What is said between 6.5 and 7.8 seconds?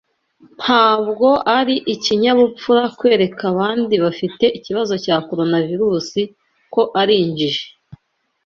ko ari injiji.